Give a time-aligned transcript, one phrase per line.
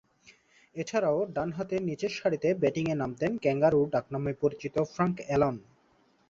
[0.75, 5.55] এছাড়াও, ডানহাতে নিচেরসারিতে ব্যাটিংয়ে নামতেন ‘ক্যাঙ্গারু’ ডাকনামে পরিচিত ফ্রাঙ্ক অ্যালান।